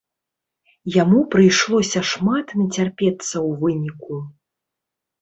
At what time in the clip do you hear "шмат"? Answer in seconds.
2.13-2.57